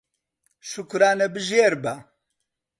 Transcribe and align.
شوکرانەبژێر 0.69 1.73
بە 1.83 1.95